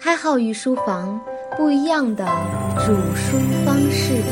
[0.00, 1.20] 开号御书房，
[1.56, 2.24] 不一样的
[2.86, 4.22] 煮书方式。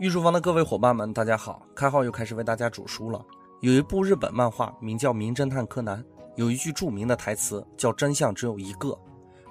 [0.00, 1.62] 御书房的各位伙伴们，大家好！
[1.76, 3.24] 开号又开始为大家煮书了。
[3.60, 6.02] 有一部日本漫画名叫《名侦探柯南》，
[6.34, 8.98] 有一句著名的台词叫“真相只有一个”。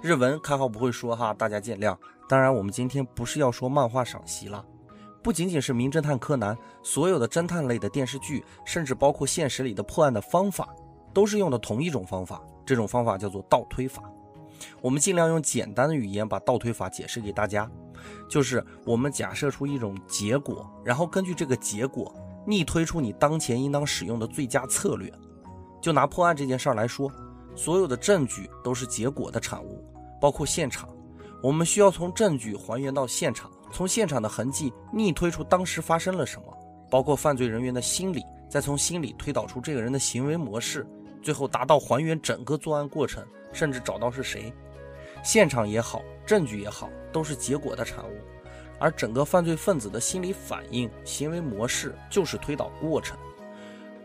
[0.02, 1.96] 日文开号不会说哈，大家见谅。
[2.28, 4.62] 当然，我们今天不是要说漫画赏析了。
[5.22, 10.68] 不仅仅是名侦探柯南，所有的侦探类的电视剧，甚至包括现实里的破案的方法，
[11.16, 12.42] 都是用的同一种方法。
[12.66, 14.02] 这种方法叫做倒推法。
[14.82, 17.70] 我们尽量用简单的语言把倒推法解释给大家。
[18.28, 22.14] 就是我们假设出一种结果，然后根据这个结果
[22.46, 25.10] 逆推出你当前应当使用的最佳策略。
[25.80, 27.10] 就拿破案这件事儿来说，
[27.54, 29.82] 所有的证据都是结果的产物，
[30.20, 30.86] 包括现场。
[31.42, 33.50] 我们需要从证据还原到现场。
[33.72, 36.46] 从现场的痕迹逆推出当时发生了什么，
[36.90, 40.86] 包括犯罪人员的心理，再从心理推导出这个人的行为模式，
[41.26, 44.54] 最后达到还原整个作案过程，甚至找到是谁。
[45.24, 48.16] 现场也好，证据也好，都是结果的产物，
[48.78, 53.18] 而整个犯罪分子的心理反应、行为模式就是推导过程。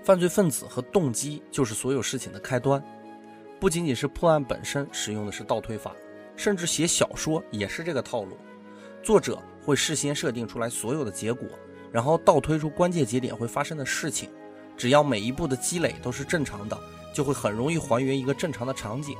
[0.03, 2.83] 犯罪分子和动机就是所有事情的开端。
[3.59, 5.95] 不仅仅是破案本身使用的是倒推法，
[6.35, 8.35] 甚至写小说也是这个套路。
[9.03, 9.37] 作者。
[9.63, 11.47] 会事先设定出来所有的结果，
[11.91, 14.27] 然后倒推出关键节点会发生的事情。
[14.75, 16.75] 只要每一步的积累都是正常的，
[17.13, 19.17] 就会很容易还原一个正常的场景。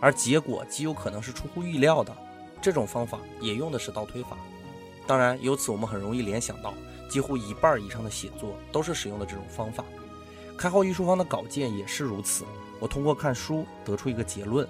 [0.00, 2.14] 而结果极有可能是出乎意料的。
[2.60, 4.36] 这种方法也用的是倒推法。
[5.06, 6.72] 当然，由此我们很容易联想到，
[7.10, 9.84] 几乎一半以上的写作都是使用的这种方法。
[10.56, 12.44] 开号御书房的稿件也是如此。
[12.80, 14.66] 我通过看书得出一个结论，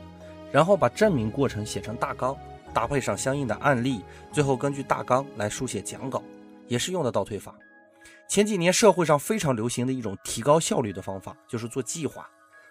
[0.51, 2.37] 然后把证明过程写成大纲。
[2.73, 6.21] 搭配上相应的案例，最后根据大纲来书写讲稿，
[6.67, 7.55] 也是用的倒推法。
[8.29, 12.29] 前几年社会上非常流行的一种提高效率的方法，就是做计划，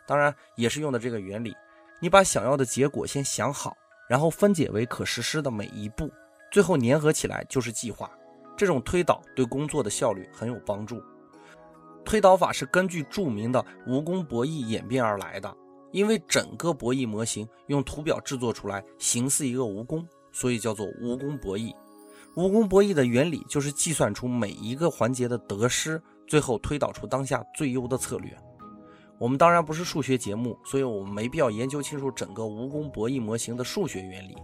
[0.08, 1.54] 当然也是用的这个原理。
[2.00, 3.76] 你把想要的结果先想好，
[4.08, 6.12] 然后分解为可实施的每一步，
[6.52, 8.10] 最后粘合起来就是计划。
[8.56, 11.02] 这种推导对工作的效率很有帮助。
[12.06, 15.56] 推导法是根据著名的蜈蚣博弈演变而来的。
[15.94, 21.72] 因为整个博弈模型用图表制作出来，形似一个蜈蚣，所以叫做蜈蚣博弈。
[22.36, 28.36] 蜈蚣博弈的原理就是计算出每一个环节的得失，最后推导出当下最优的策略。
[29.20, 34.36] 我们当然不是数学节目，所以我们没必要研究清楚整个蜈蚣博弈模型的数学原理，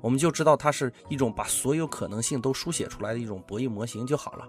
[0.00, 4.46] 我们就知道它是一种把所有可能性都书写出来的一种博弈模型就好了。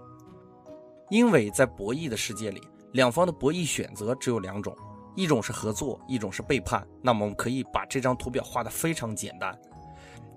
[1.08, 2.60] 因为在博弈的世界里，
[2.92, 4.76] 两方的博弈选择只有两种。
[5.16, 6.86] 一种是合作，一种是背叛。
[7.02, 9.58] 那么我们可以把这张图表画得非常简单。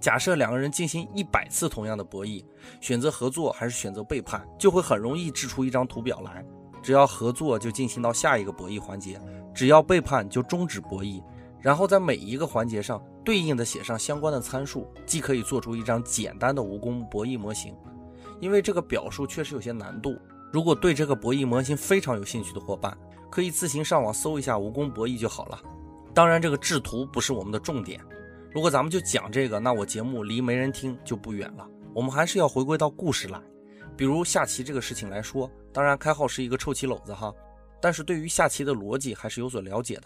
[0.01, 2.44] 假设两个人进行一百次同样的博弈，
[2.81, 6.44] 选择合作还是选择背叛，就会很容易制出一张图表来。
[6.83, 9.19] 只要合作就进行到下一个博弈环节，
[9.55, 11.23] 只要背叛就终止博弈。
[11.59, 17.73] 然后在每一个环节上对应的写上相关的参数，既可以做出一张简单的蜈蚣博弈模型。
[18.39, 20.16] 因为这个表述确实有些难度，
[20.51, 22.95] 如果对这个博弈模型非常有兴趣的伙伴。
[23.33, 25.59] 可以自行上网搜一下蜈蚣博弈就好了。
[26.13, 28.00] 当然，这个制图不是我们的重点。
[28.51, 31.67] 如果咱们就讲这个，那我节目离没人听就不远了。
[31.95, 33.41] 我们还是要回归到故事来。
[33.95, 37.33] 比如下棋这个事情来说，当然开号是一个臭棋篓子哈，
[37.81, 40.03] 但是对于下棋的逻辑还是有所了解的。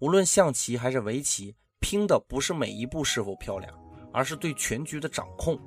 [0.00, 3.72] 无论象棋还是围棋，拼的不是每一步是否漂亮，
[4.12, 5.58] 而是对全局的掌控。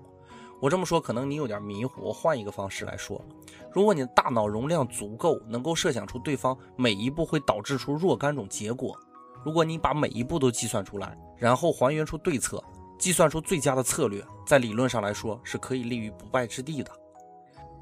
[0.62, 3.24] 我这么说可能你有点迷糊，换一个方式来说：
[3.74, 8.98] 如果你的大脑容量足够，能够设想出对方每一步会导致出若干种结果，
[9.44, 12.64] 如果你把每一步都计算出来，然后还原出对策，
[12.98, 16.92] 计算出最佳的策略，在理论上来说是可以立于不败之地的。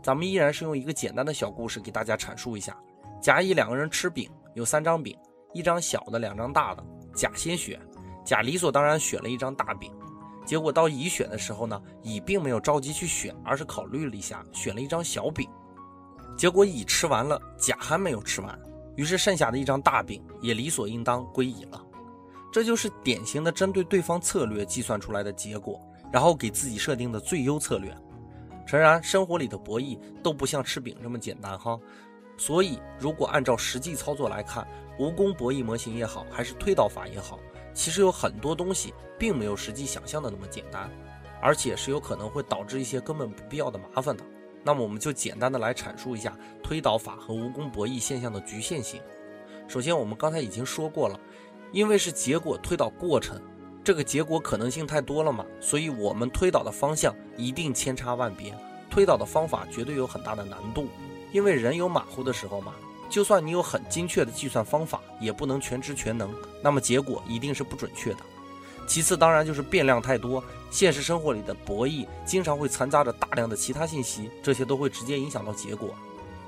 [0.03, 2.77] 咱们依然是用一个简单的小故事给大家阐述一下：
[3.21, 5.17] 甲乙两个人吃饼，有三张饼，
[5.53, 6.83] 一张小的，两张大的。
[7.15, 7.79] 甲先选，
[8.25, 9.89] 甲理所当然选了一张大饼。
[10.45, 15.47] 结果到乙选的时候呢，乙并没有着急去选，而是考虑了一下，选了一张小饼。
[16.35, 18.59] 结果乙吃完了，甲还没有吃完，
[18.97, 21.81] 于是剩下的一张大饼也理所应当归乙了。
[22.51, 25.79] 这就是典型的针对对方策略计算出来的结果，
[26.11, 27.95] 然后给自己设定的最优策略。
[28.65, 31.79] 诚然，生活里的博弈都不像吃饼这么简单哈。
[32.37, 34.67] 所以，如果按照实际操作来看，
[34.97, 37.39] 蜈蚣博弈模型也好，还是推导法也好。
[37.73, 40.89] 其实有很多东西并没有实际想象的那么简单，
[41.41, 44.23] 而且是有可能会导致一些根本不必要的麻烦的。
[44.63, 49.01] 那么我们就简单的来阐述一下推导法和蜈蚣博弈现象的局限性。
[49.67, 51.19] 首先，我们刚才已经说过了，
[51.71, 53.41] 因为是结果推导过程，
[53.83, 58.57] 这个结果可能性太多了嘛，所以我们推导的方向一定千差万别，
[58.89, 60.87] 推导的方法绝对有很大的难度。
[61.33, 62.73] 因为人有马虎的时候嘛，
[63.09, 68.19] 就算你有很精确的计算方法，也不能全知全能，那么结果一定是不准确的。
[68.87, 75.93] 其次，当然就是变量太多，现实生活里的博弈经常会掺杂着大量的其他信息，这些都会直接影响到结果。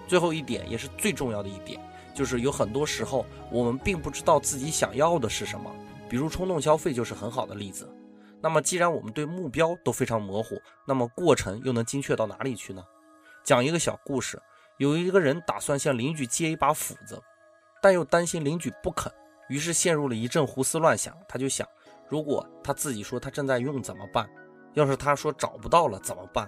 [0.07, 1.79] 最后一点也是最重要的一点，
[2.13, 5.69] 就是有很多时候我们并不知道自己想要的是什么，
[6.09, 7.89] 比如冲动消费就是很好的例子。
[8.41, 12.83] 那么既然我们对目标都非常模糊，那么过程又能精确到哪里去呢？
[13.43, 14.41] 讲一个小故事，
[14.77, 17.21] 有一个人打算向邻居借一把斧子，
[17.81, 19.11] 但又担心邻居不肯，
[19.49, 21.15] 于是陷入了一阵胡思乱想。
[21.27, 21.67] 他就想。
[22.07, 24.29] 如果他自己说他正在用怎么办？
[24.75, 26.47] 要是他说找不到了怎么办？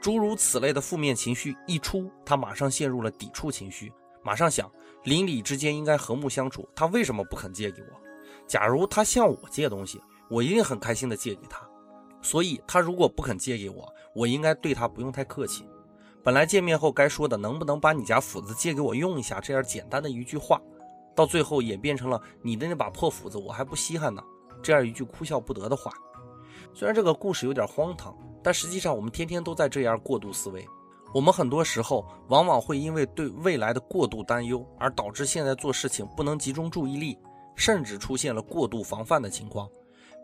[0.00, 3.92] 诸如此类的负面情绪一出，他马上陷入了抵触情绪，
[4.22, 4.68] 马上想
[5.04, 8.05] 邻里之间应该和睦相处，他为什么不肯借给我？
[8.46, 11.60] 假如他向我借东西，我一定很开心的借给他。
[12.22, 15.64] 所以，他如果不肯借给我，我应该对他不用太客气。
[16.24, 20.60] 本来见面后该说的能不能把你家斧子借给我用一下这样简单的一句话，
[21.14, 24.20] 到最后演变成了你的那把破斧子我还不稀罕呢。
[24.60, 25.92] 这样一句哭笑不得的话，
[26.74, 30.66] 虽然这个故事有点荒唐，但实际上我们天天都在这样过度思维。
[31.14, 37.16] 我们很多时候往往会因为对未来的过度担忧，而导致现在做事情不能集中注意力，
[37.56, 39.68] 甚至出现了过度防范的情况。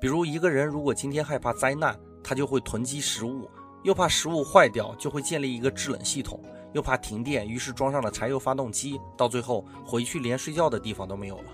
[0.00, 3.48] 比如一个人如果今天害怕灾难，他就会囤积食物；
[3.82, 6.38] 又怕食物坏掉，就会建立一个制冷系统；
[6.72, 9.00] 又怕停电，于是装上了柴油发动机。
[9.16, 11.52] 到最后回去连睡觉的地方都没有了。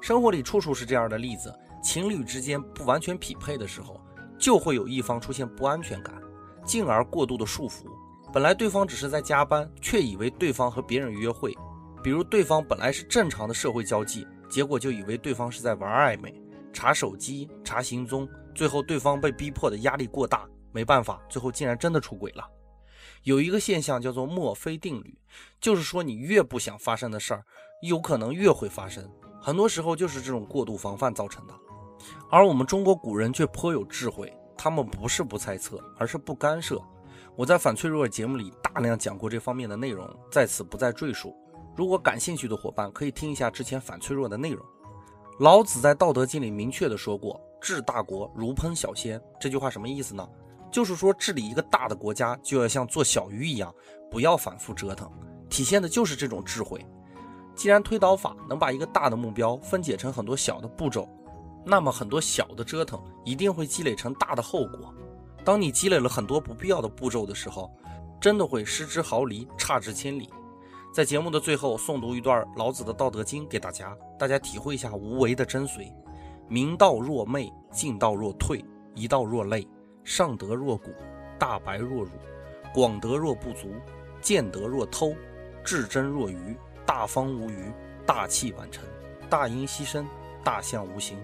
[0.00, 1.54] 生活里处处是这样的例子。
[1.82, 4.00] 情侣之间不完全匹配的时候，
[4.38, 6.12] 就会有一方出现不安全感，
[6.64, 7.84] 进而过度的束缚。
[8.32, 11.56] 本来对方只是在加班，却以为对方和别人约会。
[12.02, 16.34] 比如对方本来是正常的社会交际，结果就以为对方是在玩暧昧，
[16.72, 18.28] 查手机、查行踪。
[18.54, 22.44] 最后对方被逼迫的压力过大，没办法，最后竟然真的出轨了。
[23.22, 25.16] 有一个现象叫做墨菲定律，
[25.60, 27.44] 就是说你越不想发生的事儿，
[27.82, 29.08] 有可能越会发生。
[29.40, 31.54] 很多时候就是这种过度防范造成的。
[32.30, 36.80] 而我们中国古人却颇有智慧，他们不是不猜测，而是不干涉。
[37.36, 41.36] 我在反脆弱节目里大量讲过这方面的内容，在此不再赘述。
[41.78, 44.66] 如果感兴趣的伙伴可以听一下之前反脆弱的内容。
[45.38, 50.28] 老子在《道德经》里明确的说过：“治大国如烹小鲜。”这句话什么意思呢？
[50.72, 53.72] 就是说治理一个大的国家就要像做小鱼一样，
[54.10, 55.08] 不要反复折腾，
[55.48, 56.84] 体现的就是这种智慧。
[57.54, 61.08] 既然推导法能把一个大的目标分解成很多小的步骤。
[61.64, 64.92] 那么很多小的折腾一定会积累成大的后果。
[65.44, 67.70] 当你积累了很多不必要的步骤的时候，
[68.20, 70.28] 真的会失之毫厘，差之千里。
[70.98, 75.92] 在节目的最后，诵读一段老子的《道德经》给大家，大家体会一下无为的真髓：
[76.48, 78.64] 明道若昧，进道若退，
[78.96, 79.64] 一道若累，
[80.02, 80.90] 上德若谷，
[81.38, 82.10] 大白若辱，
[82.74, 83.68] 广德若不足，
[84.20, 85.14] 见德若偷，
[85.62, 87.72] 至真若愚，大方无余，
[88.04, 88.84] 大器晚成，
[89.30, 90.04] 大音希声，
[90.42, 91.16] 大象无形。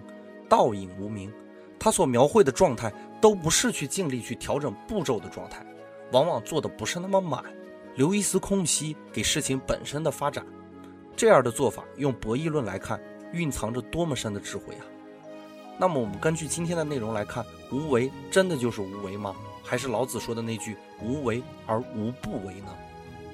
[0.49, 1.33] 倒影无名，
[1.81, 5.67] 他所描绘的状态都不是去尽力去调整步骤的状态，
[6.13, 7.43] 往往做的不是那么满，
[7.97, 10.45] 留一丝空隙给事情本身的发展。
[11.17, 13.01] 这样的做法，用博弈论来看，
[13.33, 14.85] 蕴藏着多么深的智慧啊！
[15.79, 19.35] 那么我们根据今天的内容来看，无为真的就是无为吗？
[19.63, 22.77] 还是老子说的那句“无为而无不为”呢？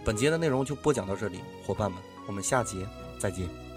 [0.04, 2.86] 本节的内容就播讲到这里，伙伴们，我们下节
[3.18, 3.69] 再见。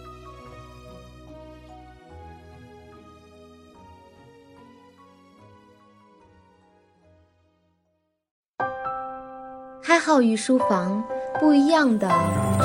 [9.93, 11.03] 爱好与书房，
[11.39, 12.09] 不一样的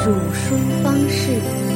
[0.03, 1.68] 煮书方式。